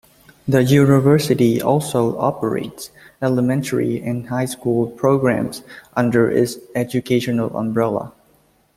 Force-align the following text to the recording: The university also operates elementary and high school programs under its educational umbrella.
The 0.47 0.63
university 0.63 1.61
also 1.61 2.17
operates 2.17 2.89
elementary 3.21 4.01
and 4.01 4.27
high 4.29 4.45
school 4.45 4.87
programs 4.87 5.61
under 5.95 6.27
its 6.27 6.57
educational 6.73 7.55
umbrella. 7.55 8.11